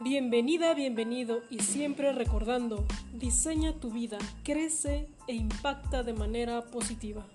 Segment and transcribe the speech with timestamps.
[0.00, 7.26] Bienvenida, bienvenido y siempre recordando, diseña tu vida, crece e impacta de manera positiva.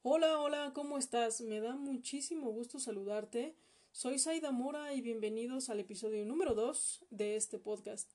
[0.00, 1.42] Hola, hola, ¿cómo estás?
[1.42, 3.54] Me da muchísimo gusto saludarte.
[3.90, 8.10] Soy Saida Mora y bienvenidos al episodio número 2 de este podcast.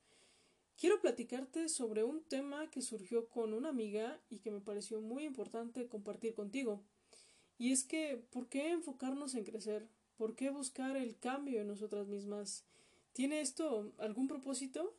[0.78, 5.26] Quiero platicarte sobre un tema que surgió con una amiga y que me pareció muy
[5.26, 6.84] importante compartir contigo.
[7.58, 9.88] Y es que, ¿por qué enfocarnos en crecer?
[10.18, 12.64] ¿Por qué buscar el cambio en nosotras mismas?
[13.14, 14.96] ¿Tiene esto algún propósito?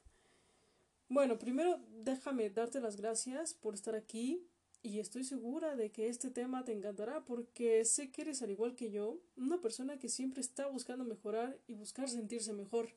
[1.09, 4.45] Bueno, primero déjame darte las gracias por estar aquí
[4.83, 8.75] y estoy segura de que este tema te encantará porque sé que eres al igual
[8.75, 12.91] que yo, una persona que siempre está buscando mejorar y buscar sentirse mejor.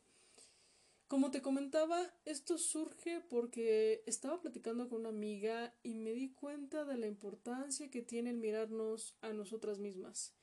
[1.11, 6.85] Como te comentaba, esto surge porque estaba platicando con una amiga y me di cuenta
[6.85, 10.33] de la importancia que tiene el mirarnos a nosotras mismas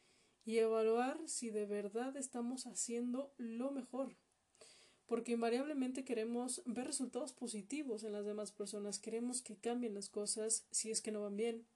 [0.44, 4.14] y evaluar si de verdad estamos haciendo lo mejor.
[5.06, 10.66] Porque invariablemente queremos ver resultados positivos en las demás personas, queremos que cambien las cosas
[10.70, 11.66] si es que no van bien.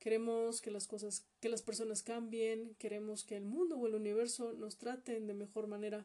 [0.00, 4.54] Queremos que las cosas, que las personas cambien, queremos que el mundo o el universo
[4.54, 6.04] nos traten de mejor manera.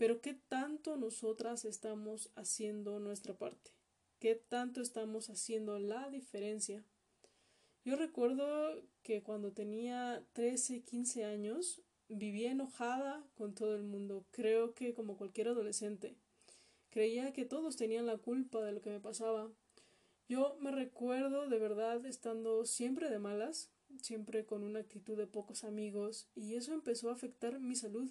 [0.00, 3.72] Pero ¿qué tanto nosotras estamos haciendo nuestra parte?
[4.18, 6.82] ¿Qué tanto estamos haciendo la diferencia?
[7.84, 14.72] Yo recuerdo que cuando tenía 13, 15 años, vivía enojada con todo el mundo, creo
[14.72, 16.16] que como cualquier adolescente.
[16.88, 19.52] Creía que todos tenían la culpa de lo que me pasaba.
[20.30, 25.62] Yo me recuerdo de verdad estando siempre de malas, siempre con una actitud de pocos
[25.62, 28.10] amigos, y eso empezó a afectar mi salud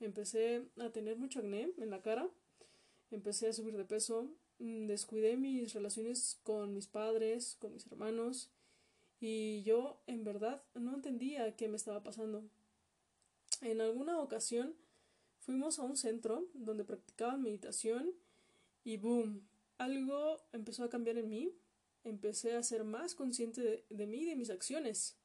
[0.00, 2.28] empecé a tener mucho acné en la cara,
[3.10, 8.50] empecé a subir de peso, mm, descuidé mis relaciones con mis padres, con mis hermanos,
[9.20, 12.42] y yo en verdad no entendía qué me estaba pasando.
[13.60, 14.74] En alguna ocasión
[15.40, 18.12] fuimos a un centro donde practicaban meditación
[18.82, 19.46] y boom,
[19.76, 21.52] algo empezó a cambiar en mí,
[22.04, 25.16] empecé a ser más consciente de, de mí y de mis acciones.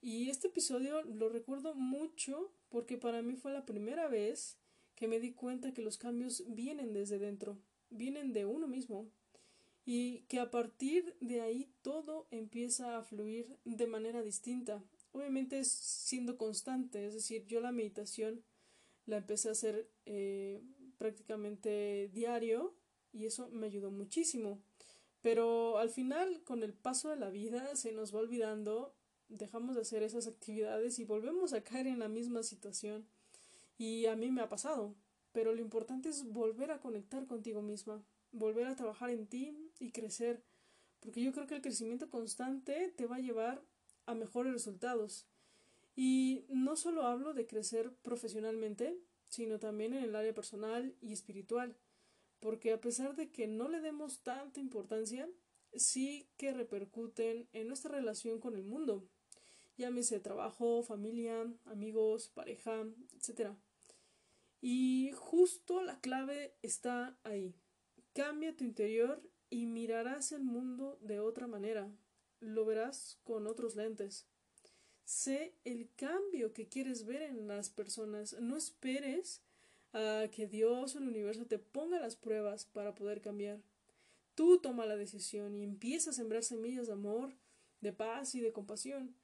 [0.00, 4.56] Y este episodio lo recuerdo mucho porque para mí fue la primera vez
[4.94, 7.58] que me di cuenta que los cambios vienen desde dentro,
[7.90, 9.10] vienen de uno mismo
[9.84, 14.82] y que a partir de ahí todo empieza a fluir de manera distinta.
[15.12, 18.42] Obviamente siendo constante, es decir, yo la meditación
[19.04, 20.62] la empecé a hacer eh,
[20.96, 22.74] prácticamente diario
[23.12, 24.62] y eso me ayudó muchísimo.
[25.20, 28.94] Pero al final, con el paso de la vida, se nos va olvidando
[29.32, 33.06] dejamos de hacer esas actividades y volvemos a caer en la misma situación.
[33.78, 34.94] Y a mí me ha pasado,
[35.32, 39.90] pero lo importante es volver a conectar contigo misma, volver a trabajar en ti y
[39.90, 40.42] crecer,
[41.00, 43.62] porque yo creo que el crecimiento constante te va a llevar
[44.06, 45.26] a mejores resultados.
[45.94, 48.98] Y no solo hablo de crecer profesionalmente,
[49.28, 51.76] sino también en el área personal y espiritual,
[52.40, 55.28] porque a pesar de que no le demos tanta importancia,
[55.74, 59.08] sí que repercuten en nuestra relación con el mundo,
[59.76, 62.84] llámese trabajo, familia, amigos, pareja,
[63.14, 63.50] etc.
[64.60, 67.54] Y justo la clave está ahí.
[68.14, 71.90] Cambia tu interior y mirarás el mundo de otra manera.
[72.40, 74.26] Lo verás con otros lentes.
[75.04, 78.34] Sé el cambio que quieres ver en las personas.
[78.40, 79.42] No esperes
[79.92, 83.60] a que Dios o el universo te ponga las pruebas para poder cambiar.
[84.34, 87.34] Tú toma la decisión y empieza a sembrar semillas de amor,
[87.80, 89.14] de paz y de compasión.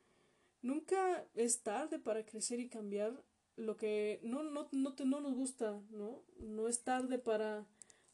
[0.63, 3.25] Nunca es tarde para crecer y cambiar
[3.57, 6.25] lo que no, no, no, te, no nos gusta, ¿no?
[6.39, 7.67] No es tarde para,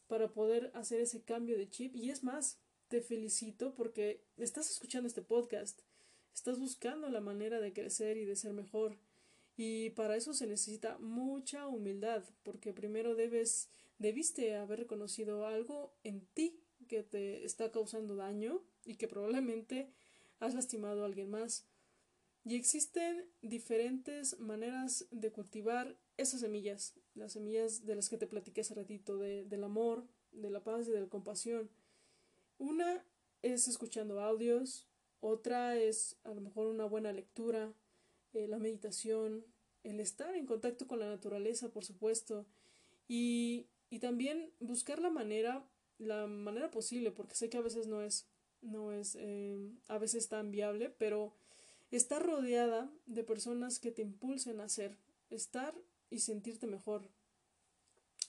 [0.07, 1.95] para poder hacer ese cambio de chip.
[1.97, 5.81] Y es más, te felicito porque estás escuchando este podcast,
[6.35, 8.99] estás buscando la manera de crecer y de ser mejor.
[9.57, 13.69] Y para eso se necesita mucha humildad, porque primero debes,
[13.99, 19.91] debiste haber reconocido algo en ti que te está causando daño y que probablemente
[20.41, 21.67] has lastimado a alguien más.
[22.45, 28.61] Y existen diferentes maneras de cultivar esas semillas, las semillas de las que te platiqué
[28.61, 31.71] hace ratito, de, del amor, de la paz y de la compasión.
[32.59, 33.03] Una
[33.41, 34.87] es escuchando audios,
[35.21, 37.73] otra es a lo mejor una buena lectura,
[38.35, 39.47] eh, la meditación,
[39.83, 42.47] el estar en contacto con la naturaleza, por supuesto,
[43.09, 45.67] y, y también buscar la manera,
[45.99, 48.27] la manera posible, porque sé que a veces no es,
[48.61, 51.35] no es eh, a veces tan viable, pero
[51.95, 54.99] Estar rodeada de personas que te impulsen a ser,
[55.31, 55.73] estar
[56.11, 57.09] y sentirte mejor.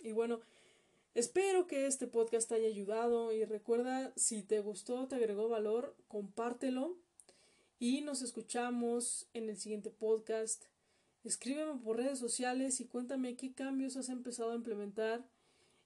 [0.01, 0.39] Y bueno,
[1.15, 5.95] espero que este podcast te haya ayudado y recuerda, si te gustó, te agregó valor,
[6.07, 6.95] compártelo
[7.79, 10.65] y nos escuchamos en el siguiente podcast.
[11.23, 15.27] Escríbeme por redes sociales y cuéntame qué cambios has empezado a implementar.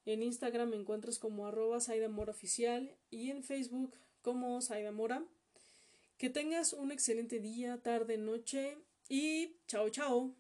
[0.05, 1.77] En Instagram me encuentras como arroba
[2.09, 5.23] Mora Oficial y en Facebook como Saida Mora.
[6.19, 8.77] Que tengas un excelente día, tarde, noche
[9.07, 10.35] y chao, chao.